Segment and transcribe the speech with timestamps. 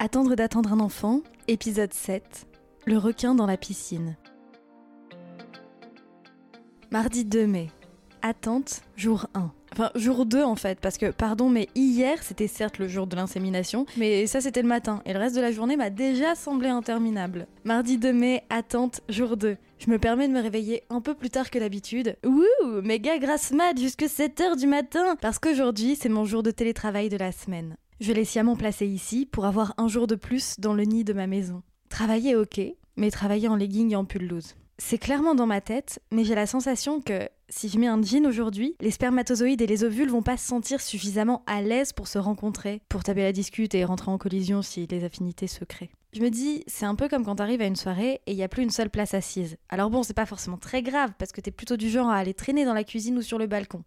[0.00, 2.46] Attendre d'attendre un enfant, épisode 7.
[2.86, 4.16] Le requin dans la piscine.
[6.92, 7.66] Mardi 2 mai.
[8.22, 9.50] Attente, jour 1.
[9.72, 13.16] Enfin, jour 2 en fait, parce que, pardon, mais hier, c'était certes le jour de
[13.16, 16.68] l'insémination, mais ça c'était le matin, et le reste de la journée m'a déjà semblé
[16.68, 17.48] interminable.
[17.64, 19.56] Mardi 2 mai, attente, jour 2.
[19.80, 22.16] Je me permets de me réveiller un peu plus tard que d'habitude.
[22.24, 27.08] Wouh, méga grasse mat jusque 7h du matin, parce qu'aujourd'hui, c'est mon jour de télétravail
[27.08, 27.76] de la semaine.
[28.00, 31.12] Je l'ai sciemment placé ici pour avoir un jour de plus dans le nid de
[31.12, 31.62] ma maison.
[31.88, 32.60] Travailler ok,
[32.96, 34.54] mais travailler en legging et en pull loose.
[34.78, 38.24] C'est clairement dans ma tête, mais j'ai la sensation que si je mets un jean
[38.24, 42.18] aujourd'hui, les spermatozoïdes et les ovules vont pas se sentir suffisamment à l'aise pour se
[42.18, 45.90] rencontrer, pour taper la discute et rentrer en collision si les affinités se créent.
[46.14, 48.42] Je me dis, c'est un peu comme quand t'arrives à une soirée et il y
[48.42, 49.58] a plus une seule place assise.
[49.68, 52.32] Alors bon, c'est pas forcément très grave parce que t'es plutôt du genre à aller
[52.32, 53.84] traîner dans la cuisine ou sur le balcon.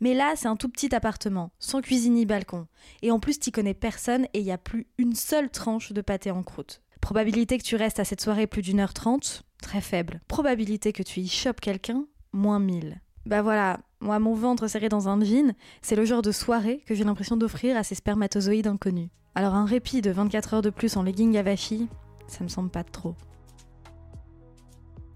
[0.00, 2.68] Mais là, c'est un tout petit appartement, sans cuisine ni balcon.
[3.02, 6.00] Et en plus, t'y connais personne et il y a plus une seule tranche de
[6.00, 6.80] pâté en croûte.
[7.00, 10.20] Probabilité que tu restes à cette soirée plus d'une heure trente Très faible.
[10.28, 13.00] Probabilité que tu y chopes quelqu'un Moins 1000.
[13.26, 16.94] Bah voilà, moi mon ventre serré dans un jean, c'est le genre de soirée que
[16.94, 19.08] j'ai l'impression d'offrir à ces spermatozoïdes inconnus.
[19.34, 21.88] Alors un répit de 24 heures de plus en legging avachi,
[22.28, 23.14] ça me semble pas trop.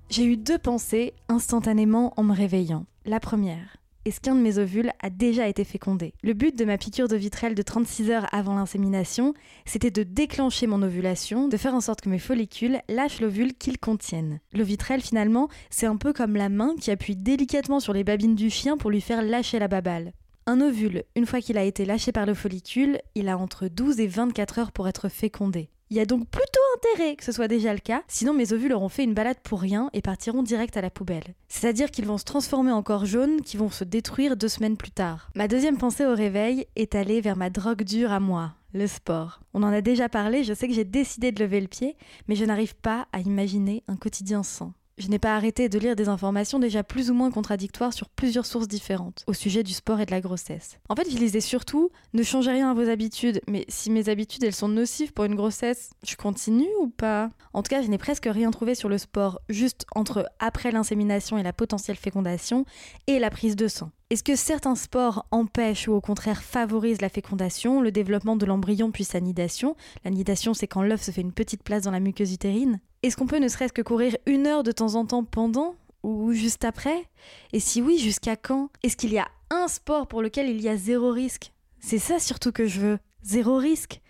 [0.09, 2.87] J'ai eu deux pensées instantanément en me réveillant.
[3.05, 3.77] La première,
[4.09, 6.15] est-ce qu'un de mes ovules a déjà été fécondé?
[6.23, 9.35] Le but de ma piqûre de vitrelle de 36 heures avant l'insémination,
[9.67, 13.79] c'était de déclencher mon ovulation, de faire en sorte que mes follicules lâchent l'ovule qu'ils
[13.79, 14.41] contiennent.
[14.55, 18.35] Le vitrelle, finalement, c'est un peu comme la main qui appuie délicatement sur les babines
[18.35, 20.13] du chien pour lui faire lâcher la babale.
[20.47, 24.01] Un ovule, une fois qu'il a été lâché par le follicule, il a entre 12
[24.01, 25.69] et 24 heures pour être fécondé.
[25.91, 28.75] Il y a donc plutôt intérêt que ce soit déjà le cas, sinon mes ovules
[28.75, 31.35] auront fait une balade pour rien et partiront direct à la poubelle.
[31.49, 34.91] C'est-à-dire qu'ils vont se transformer en corps jaunes qui vont se détruire deux semaines plus
[34.91, 35.31] tard.
[35.35, 39.41] Ma deuxième pensée au réveil est allée vers ma drogue dure à moi, le sport.
[39.55, 41.97] On en a déjà parlé, je sais que j'ai décidé de lever le pied,
[42.29, 45.97] mais je n'arrive pas à imaginer un quotidien sans je n'ai pas arrêté de lire
[45.97, 50.01] des informations déjà plus ou moins contradictoires sur plusieurs sources différentes au sujet du sport
[50.01, 50.79] et de la grossesse.
[50.89, 54.45] En fait, je lisais surtout ne changez rien à vos habitudes, mais si mes habitudes
[54.45, 57.31] elles sont nocives pour une grossesse, je continue ou pas?
[57.53, 61.39] En tout cas, je n'ai presque rien trouvé sur le sport, juste entre après l'insémination
[61.39, 62.65] et la potentielle fécondation
[63.07, 63.91] et la prise de sang.
[64.11, 68.91] Est-ce que certains sports empêchent ou au contraire favorisent la fécondation, le développement de l'embryon
[68.91, 69.77] puis sa nidation?
[70.03, 72.81] La nidation, c'est quand l'œuf se fait une petite place dans la muqueuse utérine.
[73.03, 76.33] Est-ce qu'on peut ne serait-ce que courir une heure de temps en temps pendant ou
[76.33, 77.05] juste après?
[77.53, 78.71] Et si oui, jusqu'à quand?
[78.83, 81.53] Est-ce qu'il y a un sport pour lequel il y a zéro risque?
[81.79, 82.99] C'est ça surtout que je veux.
[83.23, 84.01] Zéro risque.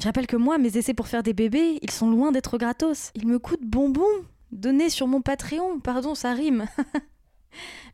[0.00, 3.12] Je rappelle que moi, mes essais pour faire des bébés, ils sont loin d'être gratos.
[3.14, 4.02] Ils me coûtent bonbons.
[4.50, 5.78] Donnés sur mon Patreon.
[5.78, 6.66] Pardon, ça rime.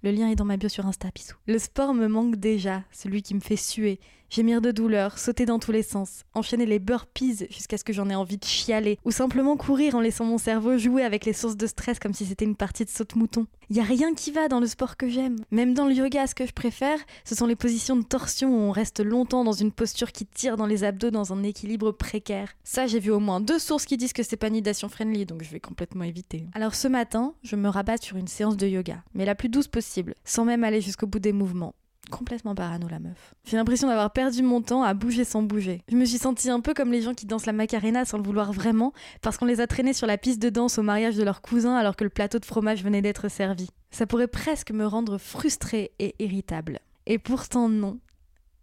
[0.02, 1.36] Le lien est dans ma bio sur Insta, bisous.
[1.46, 5.58] Le sport me manque déjà, celui qui me fait suer, gémir de douleur, sauter dans
[5.58, 9.10] tous les sens, enchaîner les burpees jusqu'à ce que j'en ai envie de chialer, ou
[9.10, 12.44] simplement courir en laissant mon cerveau jouer avec les sources de stress comme si c'était
[12.44, 13.46] une partie de saute-mouton.
[13.68, 15.36] Il y a rien qui va dans le sport que j'aime.
[15.50, 18.60] Même dans le yoga, ce que je préfère, ce sont les positions de torsion où
[18.60, 22.54] on reste longtemps dans une posture qui tire dans les abdos dans un équilibre précaire.
[22.64, 25.42] Ça, j'ai vu au moins deux sources qui disent que c'est pas nidation friendly, donc
[25.44, 26.46] je vais complètement éviter.
[26.54, 29.68] Alors ce matin, je me rabatte sur une séance de yoga, mais la plus douce
[29.68, 31.74] possible, sans même aller jusqu'au bout des mouvements
[32.10, 33.34] complètement parano la meuf.
[33.44, 35.82] J'ai l'impression d'avoir perdu mon temps à bouger sans bouger.
[35.88, 38.24] Je me suis sentie un peu comme les gens qui dansent la macarena sans le
[38.24, 41.22] vouloir vraiment, parce qu'on les a traînés sur la piste de danse au mariage de
[41.22, 43.68] leur cousin alors que le plateau de fromage venait d'être servi.
[43.90, 46.80] Ça pourrait presque me rendre frustrée et irritable.
[47.06, 47.98] Et pourtant non.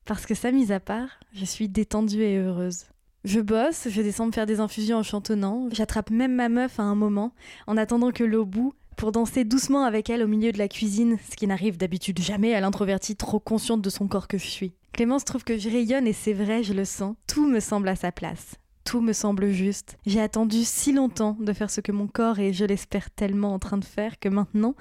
[0.05, 2.85] Parce que ça mise à part, je suis détendue et heureuse.
[3.23, 6.83] Je bosse, je descends me faire des infusions en chantonnant, j'attrape même ma meuf à
[6.83, 7.33] un moment,
[7.65, 11.17] en attendant que l'eau bout, pour danser doucement avec elle au milieu de la cuisine,
[11.29, 14.73] ce qui n'arrive d'habitude jamais à l'introvertie trop consciente de son corps que je suis.
[14.91, 17.15] Clémence trouve que je rayonne et c'est vrai, je le sens.
[17.27, 18.55] Tout me semble à sa place.
[18.83, 19.97] Tout me semble juste.
[20.05, 23.59] J'ai attendu si longtemps de faire ce que mon corps est, je l'espère tellement, en
[23.59, 24.75] train de faire que maintenant,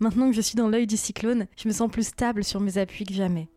[0.00, 2.76] maintenant que je suis dans l'œil du cyclone, je me sens plus stable sur mes
[2.76, 3.48] appuis que jamais.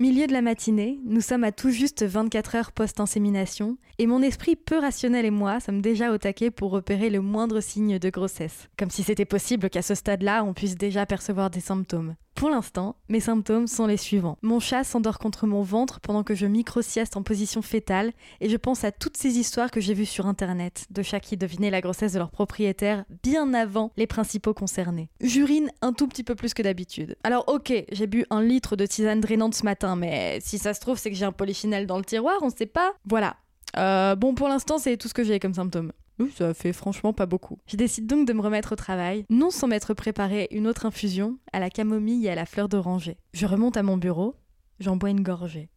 [0.00, 4.56] Milieu de la matinée, nous sommes à tout juste 24 heures post-insémination, et mon esprit
[4.56, 8.70] peu rationnel et moi sommes déjà au taquet pour repérer le moindre signe de grossesse.
[8.78, 12.14] Comme si c'était possible qu'à ce stade-là, on puisse déjà percevoir des symptômes.
[12.40, 14.38] Pour l'instant, mes symptômes sont les suivants.
[14.40, 18.56] Mon chat s'endort contre mon ventre pendant que je micro-sieste en position fétale et je
[18.56, 21.82] pense à toutes ces histoires que j'ai vues sur internet de chats qui devinaient la
[21.82, 25.10] grossesse de leur propriétaire bien avant les principaux concernés.
[25.20, 27.14] J'urine un tout petit peu plus que d'habitude.
[27.24, 30.80] Alors ok, j'ai bu un litre de tisane drainante ce matin, mais si ça se
[30.80, 32.94] trouve c'est que j'ai un polychinelle dans le tiroir, on sait pas.
[33.04, 33.36] Voilà.
[33.76, 35.92] Euh, bon pour l'instant c'est tout ce que j'ai comme symptômes.
[36.28, 37.58] Ça fait franchement pas beaucoup.
[37.66, 41.38] Je décide donc de me remettre au travail, non sans m'être préparé une autre infusion
[41.52, 43.16] à la camomille et à la fleur d'oranger.
[43.32, 44.34] Je remonte à mon bureau,
[44.78, 45.70] j'en bois une gorgée.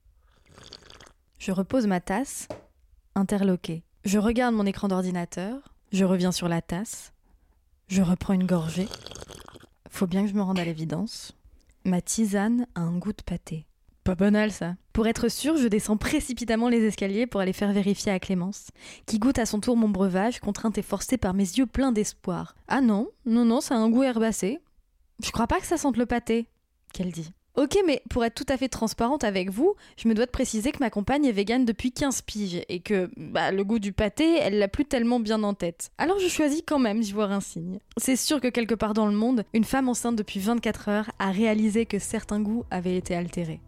[1.40, 2.48] Je repose ma tasse,
[3.16, 3.84] interloquée.
[4.06, 7.14] Je regarde mon écran d'ordinateur, je reviens sur la tasse,
[7.88, 8.88] je reprends une gorgée.
[9.90, 11.38] Faut bien que je me rende à l'évidence.
[11.86, 13.68] Ma tisane a un goût de pâté.
[14.04, 14.76] Pas banal ça.
[14.92, 18.68] Pour être sûr, je descends précipitamment les escaliers pour aller faire vérifier à Clémence,
[19.06, 22.56] qui goûte à son tour mon breuvage, contrainte et forcée par mes yeux pleins d'espoir.
[22.68, 24.60] Ah non, non, non, ça a un goût herbacé.
[25.24, 26.48] Je crois pas que ça sente le pâté,
[26.94, 27.32] qu'elle dit.
[27.56, 30.72] Ok, mais pour être tout à fait transparente avec vous, je me dois de préciser
[30.72, 34.38] que ma compagne est végane depuis 15 piges et que bah, le goût du pâté,
[34.40, 35.92] elle l'a plus tellement bien en tête.
[36.00, 37.80] Alors je choisis quand même d'y voir un signe.
[37.98, 41.32] C'est sûr que quelque part dans le monde, une femme enceinte depuis 24 heures a
[41.32, 43.62] réalisé que certains goûts avaient été altérés.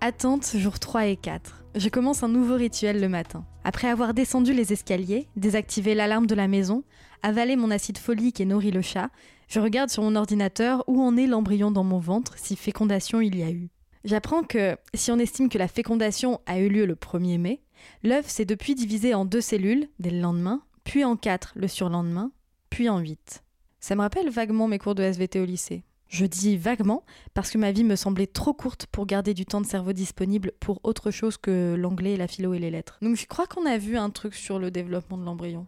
[0.00, 1.64] Attente jour 3 et 4.
[1.74, 3.44] Je commence un nouveau rituel le matin.
[3.64, 6.84] Après avoir descendu les escaliers, désactivé l'alarme de la maison,
[7.24, 9.10] avalé mon acide folique et nourri le chat,
[9.48, 13.36] je regarde sur mon ordinateur où en est l'embryon dans mon ventre, si fécondation il
[13.36, 13.70] y a eu.
[14.04, 17.60] J'apprends que, si on estime que la fécondation a eu lieu le 1er mai,
[18.04, 22.30] l'œuf s'est depuis divisé en deux cellules dès le lendemain, puis en quatre le surlendemain,
[22.70, 23.42] puis en huit.
[23.80, 25.82] Ça me rappelle vaguement mes cours de SVT au lycée.
[26.08, 29.60] Je dis vaguement parce que ma vie me semblait trop courte pour garder du temps
[29.60, 32.98] de cerveau disponible pour autre chose que l'anglais, la philo et les lettres.
[33.02, 35.66] Donc je crois qu'on a vu un truc sur le développement de l'embryon.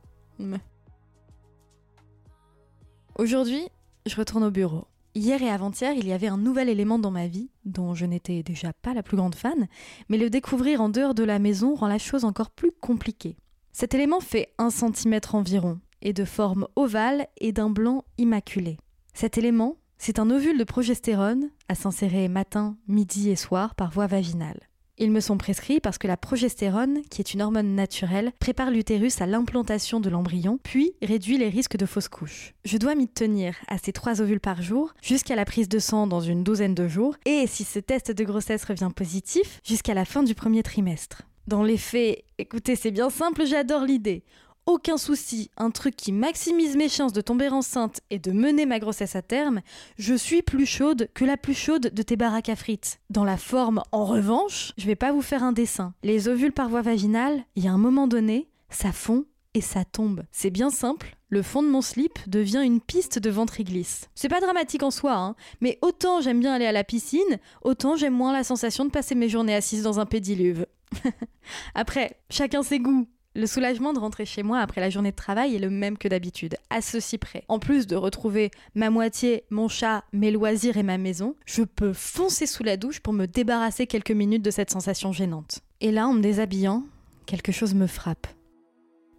[3.18, 3.68] Aujourd'hui,
[4.06, 4.86] je retourne au bureau.
[5.14, 8.42] Hier et avant-hier, il y avait un nouvel élément dans ma vie, dont je n'étais
[8.42, 9.66] déjà pas la plus grande fan,
[10.08, 13.36] mais le découvrir en dehors de la maison rend la chose encore plus compliquée.
[13.72, 18.78] Cet élément fait un centimètre environ, et de forme ovale et d'un blanc immaculé.
[19.12, 24.06] Cet élément, c'est un ovule de progestérone à s'insérer matin, midi et soir par voie
[24.06, 24.58] vaginale.
[24.96, 29.20] Ils me sont prescrits parce que la progestérone, qui est une hormone naturelle, prépare l'utérus
[29.20, 32.54] à l'implantation de l'embryon, puis réduit les risques de fausses couches.
[32.64, 36.06] Je dois m'y tenir à ces trois ovules par jour, jusqu'à la prise de sang
[36.06, 40.06] dans une douzaine de jours, et si ce test de grossesse revient positif, jusqu'à la
[40.06, 41.22] fin du premier trimestre.
[41.46, 44.24] Dans les faits, écoutez, c'est bien simple, j'adore l'idée
[44.66, 48.78] aucun souci, un truc qui maximise mes chances de tomber enceinte et de mener ma
[48.78, 49.60] grossesse à terme,
[49.98, 53.00] je suis plus chaude que la plus chaude de tes baraques à frites.
[53.10, 55.94] Dans la forme, en revanche, je vais pas vous faire un dessin.
[56.02, 59.24] Les ovules par voie vaginale, il y a un moment donné, ça fond
[59.54, 60.22] et ça tombe.
[60.30, 64.08] C'est bien simple, le fond de mon slip devient une piste de ventriglisse.
[64.14, 67.96] C'est pas dramatique en soi, hein, mais autant j'aime bien aller à la piscine, autant
[67.96, 70.66] j'aime moins la sensation de passer mes journées assises dans un pédiluve.
[71.74, 73.08] Après, chacun ses goûts.
[73.36, 76.08] Le soulagement de rentrer chez moi après la journée de travail est le même que
[76.08, 77.44] d'habitude, à ceci près.
[77.46, 81.92] En plus de retrouver ma moitié, mon chat, mes loisirs et ma maison, je peux
[81.92, 85.60] foncer sous la douche pour me débarrasser quelques minutes de cette sensation gênante.
[85.80, 86.82] Et là, en me déshabillant,
[87.26, 88.26] quelque chose me frappe.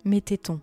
[0.04, 0.60] Mes tétons.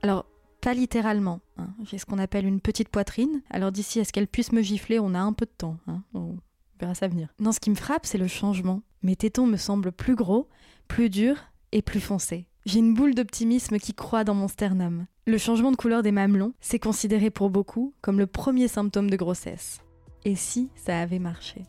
[0.00, 0.24] Alors,
[0.62, 1.40] pas littéralement.
[1.58, 1.68] Hein.
[1.84, 3.42] J'ai ce qu'on appelle une petite poitrine.
[3.50, 5.76] Alors d'ici à ce qu'elle puisse me gifler, on a un peu de temps.
[5.86, 6.02] Hein.
[6.14, 6.36] On
[6.80, 7.28] verra ça venir.
[7.40, 8.80] Non, ce qui me frappe, c'est le changement.
[9.02, 10.48] Mes tétons me semblent plus gros,
[10.88, 12.46] plus durs et plus foncés.
[12.66, 15.04] J'ai une boule d'optimisme qui croît dans mon sternum.
[15.26, 19.16] Le changement de couleur des mamelons, c'est considéré pour beaucoup comme le premier symptôme de
[19.16, 19.82] grossesse.
[20.24, 21.64] Et si ça avait marché?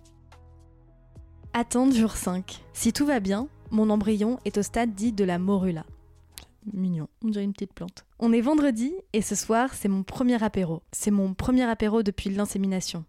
[1.51, 2.63] Attente jour 5.
[2.71, 5.85] Si tout va bien, mon embryon est au stade dit de la morula.
[6.71, 8.05] Mignon, on dirait une petite plante.
[8.19, 10.81] On est vendredi et ce soir, c'est mon premier apéro.
[10.93, 13.03] C'est mon premier apéro depuis l'insémination.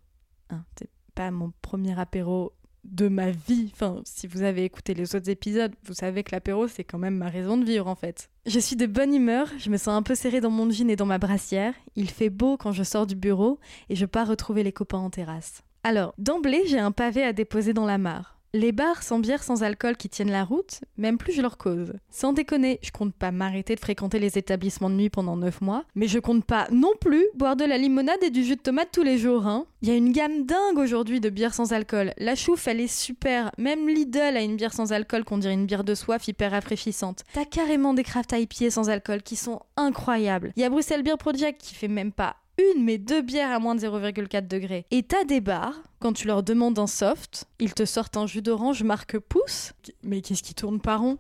[0.51, 2.53] Hein, c'est pas mon premier apéro
[2.91, 3.71] de ma vie.
[3.73, 7.17] Enfin, si vous avez écouté les autres épisodes, vous savez que l'apéro, c'est quand même
[7.17, 8.31] ma raison de vivre en fait.
[8.47, 10.97] Je suis de bonne humeur, je me sens un peu serrée dans mon jean et
[10.97, 11.75] dans ma brassière.
[11.97, 15.11] Il fait beau quand je sors du bureau et je pars retrouver les copains en
[15.11, 15.63] terrasse.
[15.83, 18.36] Alors, d'emblée, j'ai un pavé à déposer dans la mare.
[18.57, 21.93] Les bars sans bière sans alcool qui tiennent la route, même plus je leur cause.
[22.09, 25.85] Sans déconner, je compte pas m'arrêter de fréquenter les établissements de nuit pendant 9 mois,
[25.95, 28.89] mais je compte pas non plus boire de la limonade et du jus de tomate
[28.91, 29.67] tous les jours, hein.
[29.83, 32.15] Il y a une gamme dingue aujourd'hui de bières sans alcool.
[32.17, 33.51] La chouffe, elle est super.
[33.59, 37.25] Même Lidl a une bière sans alcool qu'on dirait une bière de soif hyper rafraîchissante.
[37.35, 40.55] T'as carrément des craft IPA sans alcool qui sont incroyables.
[40.57, 43.59] Il y a Bruxelles Beer Project qui fait même pas une mais deux bières à
[43.59, 44.87] moins de 0,4 degrés.
[44.91, 48.43] Et t'as des bars, quand tu leur demandes un soft, ils te sortent un jus
[48.43, 49.73] d'orange marque pouce.
[50.03, 51.19] Mais qu'est-ce qui tourne pas rond?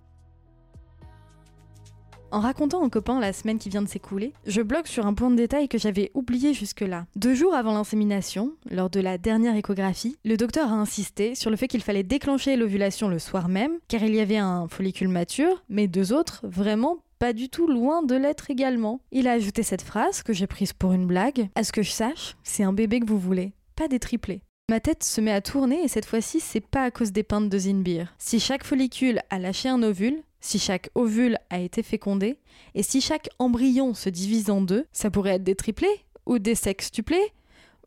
[2.33, 5.31] En racontant aux copains la semaine qui vient de s'écouler, je bloque sur un point
[5.31, 7.07] de détail que j'avais oublié jusque-là.
[7.14, 11.57] Deux jours avant l'insémination, lors de la dernière échographie, le docteur a insisté sur le
[11.57, 15.62] fait qu'il fallait déclencher l'ovulation le soir même, car il y avait un follicule mature,
[15.69, 19.00] mais deux autres vraiment pas du tout loin de l'être également.
[19.11, 21.49] Il a ajouté cette phrase, que j'ai prise pour une blague.
[21.54, 24.42] À ce que je sache, c'est un bébé que vous voulez, pas des triplés.
[24.68, 27.49] Ma tête se met à tourner et cette fois-ci, c'est pas à cause des pintes
[27.49, 28.14] de Zinbir.
[28.18, 32.38] Si chaque follicule a lâché un ovule, si chaque ovule a été fécondé,
[32.75, 36.54] et si chaque embryon se divise en deux, ça pourrait être des triplés, ou des
[36.54, 37.32] sextuplés,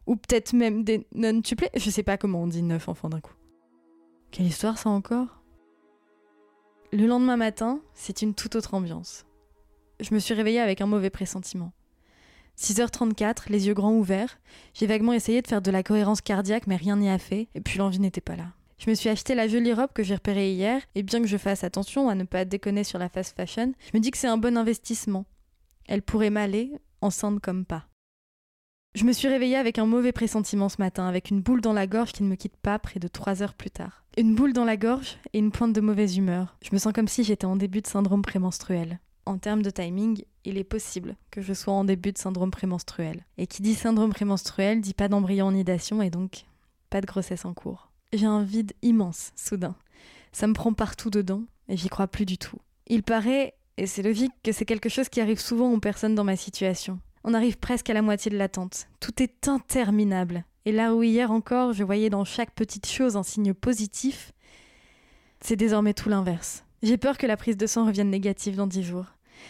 [0.07, 1.69] ou peut-être même des non-tuplés.
[1.75, 3.33] Je sais pas comment on dit neuf enfants d'un coup.
[4.31, 5.38] Quelle histoire ça encore?
[6.91, 9.27] Le lendemain matin, c'est une toute autre ambiance.
[9.99, 11.71] Je me suis réveillée avec un mauvais pressentiment.
[12.57, 14.39] 6h34, les yeux grands ouverts,
[14.73, 17.61] j'ai vaguement essayé de faire de la cohérence cardiaque mais rien n'y a fait, et
[17.61, 18.53] puis l'envie n'était pas là.
[18.79, 21.37] Je me suis acheté la jolie robe que j'ai repérée hier, et bien que je
[21.37, 24.27] fasse attention à ne pas déconner sur la fast fashion, je me dis que c'est
[24.27, 25.25] un bon investissement.
[25.87, 27.85] Elle pourrait m'aller, enceinte comme pas.
[28.95, 31.85] Je me suis réveillée avec un mauvais pressentiment ce matin, avec une boule dans la
[31.85, 34.03] gorge qui ne me quitte pas près de trois heures plus tard.
[34.17, 36.57] Une boule dans la gorge et une pointe de mauvaise humeur.
[36.63, 38.99] Je me sens comme si j'étais en début de syndrome prémenstruel.
[39.27, 43.25] En termes de timing, il est possible que je sois en début de syndrome prémenstruel.
[43.37, 46.45] Et qui dit syndrome prémenstruel dit pas d'embryon nidation et donc
[46.89, 47.91] pas de grossesse en cours.
[48.11, 49.75] J'ai un vide immense, soudain.
[50.31, 52.57] Ça me prend partout dedans, et j'y crois plus du tout.
[52.87, 56.23] Il paraît, et c'est logique, que c'est quelque chose qui arrive souvent aux personnes dans
[56.23, 56.99] ma situation.
[57.23, 58.87] On arrive presque à la moitié de l'attente.
[58.99, 60.45] Tout est interminable.
[60.65, 64.31] Et là où hier encore je voyais dans chaque petite chose un signe positif,
[65.41, 66.65] c'est désormais tout l'inverse.
[66.83, 69.05] J'ai peur que la prise de sang revienne négative dans dix jours.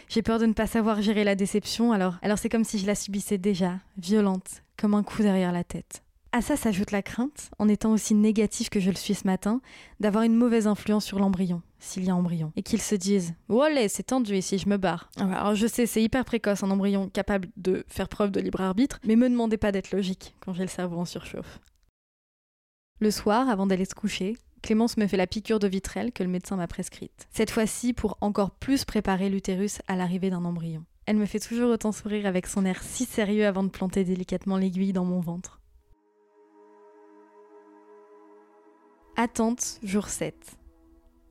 [0.07, 2.87] J'ai peur de ne pas savoir gérer la déception, alors, alors c'est comme si je
[2.87, 6.03] la subissais déjà, violente, comme un coup derrière la tête.
[6.31, 9.61] À ça s'ajoute la crainte, en étant aussi négatif que je le suis ce matin,
[9.99, 13.87] d'avoir une mauvaise influence sur l'embryon, s'il y a embryon, et qu'ils se disent Olé,
[13.87, 15.09] c'est tendu ici, je me barre.
[15.17, 18.61] Ah alors je sais, c'est hyper précoce un embryon capable de faire preuve de libre
[18.61, 21.59] arbitre, mais me demandez pas d'être logique quand j'ai le cerveau en surchauffe.
[22.99, 26.29] Le soir, avant d'aller se coucher, Clémence me fait la piqûre de vitrelle que le
[26.29, 27.27] médecin m'a prescrite.
[27.31, 30.85] Cette fois-ci pour encore plus préparer l'utérus à l'arrivée d'un embryon.
[31.07, 34.57] Elle me fait toujours autant sourire avec son air si sérieux avant de planter délicatement
[34.57, 35.58] l'aiguille dans mon ventre.
[39.21, 40.33] Attente, jour 7.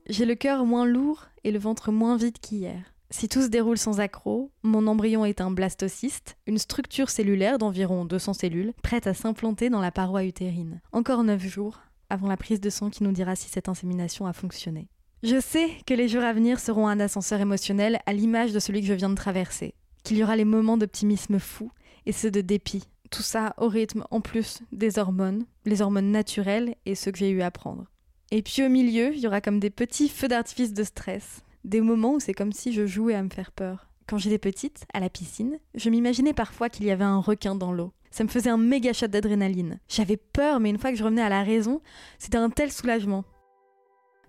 [0.07, 2.93] J'ai le cœur moins lourd et le ventre moins vide qu'hier.
[3.09, 8.05] Si tout se déroule sans accroc, mon embryon est un blastocyste, une structure cellulaire d'environ
[8.05, 10.81] 200 cellules, prête à s'implanter dans la paroi utérine.
[10.91, 11.79] Encore 9 jours
[12.11, 14.87] avant la prise de sang qui nous dira si cette insémination a fonctionné.
[15.23, 18.81] Je sais que les jours à venir seront un ascenseur émotionnel à l'image de celui
[18.81, 21.71] que je viens de traverser, qu'il y aura les moments d'optimisme fou
[22.05, 26.75] et ceux de dépit, tout ça au rythme en plus des hormones, les hormones naturelles
[26.85, 27.85] et ceux que j'ai eu à prendre.
[28.31, 31.81] Et puis au milieu, il y aura comme des petits feux d'artifice de stress, des
[31.81, 33.87] moments où c'est comme si je jouais à me faire peur.
[34.07, 37.71] Quand j'étais petite, à la piscine, je m'imaginais parfois qu'il y avait un requin dans
[37.71, 37.91] l'eau.
[38.11, 39.79] Ça me faisait un méga shot d'adrénaline.
[39.87, 41.81] J'avais peur, mais une fois que je revenais à la raison,
[42.17, 43.23] c'était un tel soulagement.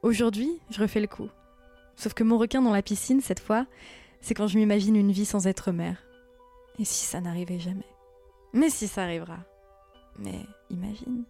[0.02, 1.28] Aujourd'hui, je refais le coup.
[1.96, 3.66] Sauf que mon requin dans la piscine, cette fois,
[4.20, 6.02] c'est quand je m'imagine une vie sans être mère.
[6.78, 7.86] Et si ça n'arrivait jamais?
[8.52, 9.38] Mais si ça arrivera.
[10.18, 11.24] Mais imagine.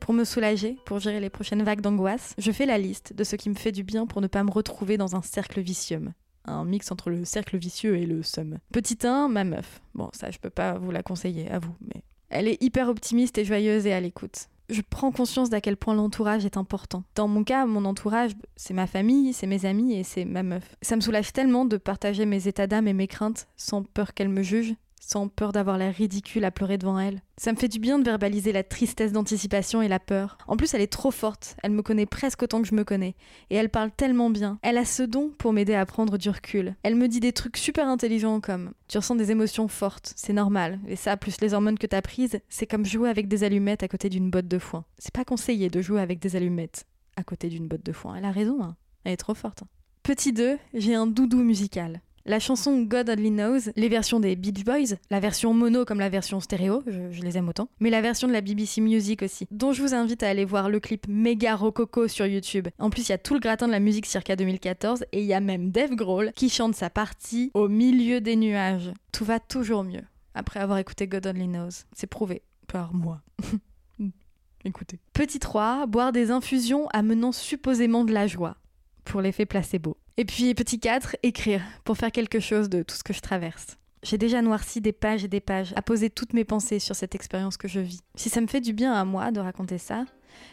[0.00, 3.36] Pour me soulager, pour gérer les prochaines vagues d'angoisse, je fais la liste de ce
[3.36, 6.02] qui me fait du bien pour ne pas me retrouver dans un cercle vicieux.
[6.44, 8.58] Un mix entre le cercle vicieux et le somme.
[8.72, 9.80] Petit 1, ma meuf.
[9.94, 12.02] Bon, ça, je peux pas vous la conseiller, à vous, mais.
[12.28, 14.48] Elle est hyper optimiste et joyeuse et à l'écoute.
[14.68, 17.04] Je prends conscience d'à quel point l'entourage est important.
[17.14, 20.76] Dans mon cas, mon entourage, c'est ma famille, c'est mes amis et c'est ma meuf.
[20.82, 24.28] Ça me soulage tellement de partager mes états d'âme et mes craintes sans peur qu'elle
[24.28, 24.74] me juge
[25.06, 27.22] sans peur d'avoir l'air ridicule à pleurer devant elle.
[27.36, 30.36] Ça me fait du bien de verbaliser la tristesse d'anticipation et la peur.
[30.48, 33.14] En plus, elle est trop forte, elle me connaît presque autant que je me connais,
[33.50, 34.58] et elle parle tellement bien.
[34.62, 36.74] Elle a ce don pour m'aider à prendre du recul.
[36.82, 40.80] Elle me dit des trucs super intelligents comme Tu ressens des émotions fortes, c'est normal,
[40.88, 43.88] et ça, plus les hormones que t'as prises, c'est comme jouer avec des allumettes à
[43.88, 44.84] côté d'une botte de foin.
[44.98, 46.84] C'est pas conseillé de jouer avec des allumettes
[47.16, 48.16] à côté d'une botte de foin.
[48.16, 48.76] Elle a raison, hein.
[49.04, 49.62] elle est trop forte.
[50.02, 52.00] Petit 2, j'ai un doudou musical.
[52.28, 56.08] La chanson God Only Knows, les versions des Beach Boys, la version mono comme la
[56.08, 59.72] version stéréo, je, les aime autant, mais la version de la BBC Music aussi, dont
[59.72, 62.66] je vous invite à aller voir le clip méga rococo sur YouTube.
[62.80, 65.26] En plus, il y a tout le gratin de la musique circa 2014 et il
[65.26, 68.90] y a même Dave Grohl qui chante sa partie au milieu des nuages.
[69.12, 70.02] Tout va toujours mieux
[70.34, 71.84] après avoir écouté God Only Knows.
[71.94, 73.22] C'est prouvé par moi.
[74.64, 74.98] Écoutez.
[75.12, 78.56] Petit 3, boire des infusions amenant supposément de la joie
[79.04, 79.96] pour l'effet placebo.
[80.18, 83.76] Et puis petit 4, écrire, pour faire quelque chose de tout ce que je traverse.
[84.02, 87.14] J'ai déjà noirci des pages et des pages à poser toutes mes pensées sur cette
[87.14, 88.00] expérience que je vis.
[88.14, 90.06] Si ça me fait du bien à moi de raconter ça,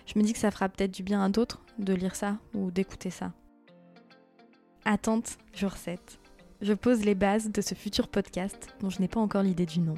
[0.05, 2.71] je me dis que ça fera peut-être du bien à d'autres de lire ça ou
[2.71, 3.31] d'écouter ça.
[4.83, 6.19] Attente, jour 7.
[6.61, 9.79] Je pose les bases de ce futur podcast dont je n'ai pas encore l'idée du
[9.79, 9.95] nom.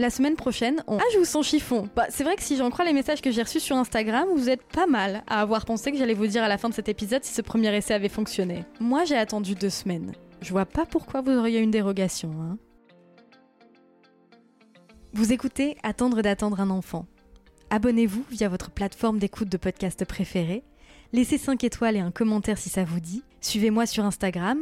[0.00, 0.96] La semaine prochaine, on...
[0.96, 1.86] Ah, je vous sens chiffon.
[1.94, 4.48] Bah, c'est vrai que si j'en crois les messages que j'ai reçus sur Instagram, vous
[4.48, 6.88] êtes pas mal à avoir pensé que j'allais vous dire à la fin de cet
[6.88, 8.64] épisode si ce premier essai avait fonctionné.
[8.80, 10.12] Moi, j'ai attendu deux semaines.
[10.40, 12.56] Je vois pas pourquoi vous auriez une dérogation, hein.
[15.12, 17.04] Vous écoutez Attendre d'attendre un enfant.
[17.68, 20.64] Abonnez-vous via votre plateforme d'écoute de podcast préférée.
[21.12, 23.22] Laissez 5 étoiles et un commentaire si ça vous dit.
[23.40, 24.60] Suivez-moi sur Instagram,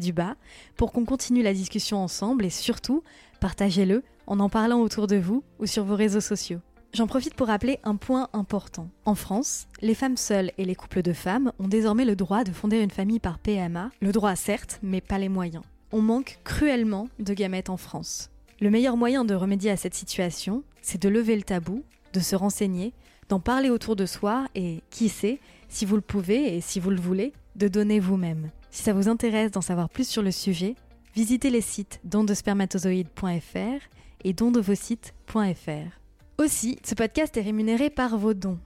[0.00, 0.36] du bas
[0.76, 3.02] pour qu'on continue la discussion ensemble et surtout,
[3.36, 6.60] partagez-le en en parlant autour de vous ou sur vos réseaux sociaux.
[6.92, 8.88] J'en profite pour rappeler un point important.
[9.04, 12.52] En France, les femmes seules et les couples de femmes ont désormais le droit de
[12.52, 15.64] fonder une famille par PMA, le droit certes, mais pas les moyens.
[15.92, 18.30] On manque cruellement de gamètes en France.
[18.60, 22.34] Le meilleur moyen de remédier à cette situation, c'est de lever le tabou, de se
[22.34, 22.94] renseigner,
[23.28, 25.38] d'en parler autour de soi et, qui sait,
[25.68, 28.50] si vous le pouvez et si vous le voulez, de donner vous-même.
[28.70, 30.76] Si ça vous intéresse d'en savoir plus sur le sujet,
[31.16, 33.80] visitez les sites dondespermatozoïdes.fr
[34.22, 36.00] et dondevosites.fr.
[36.38, 38.58] Aussi, ce podcast est rémunéré par vos dons.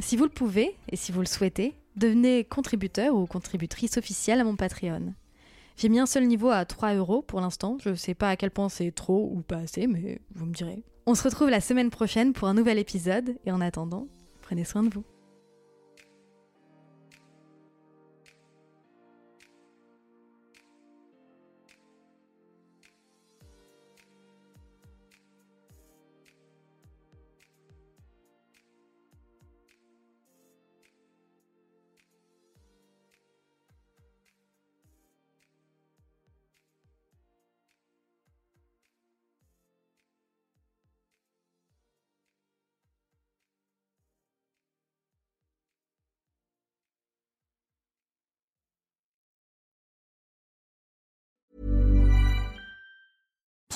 [0.00, 4.44] Si vous le pouvez, et si vous le souhaitez, devenez contributeur ou contributrice officielle à
[4.44, 5.12] mon Patreon.
[5.76, 8.36] J'ai mis un seul niveau à 3 euros pour l'instant, je ne sais pas à
[8.36, 10.82] quel point c'est trop ou pas assez, mais vous me direz.
[11.04, 14.08] On se retrouve la semaine prochaine pour un nouvel épisode, et en attendant,
[14.40, 15.04] prenez soin de vous.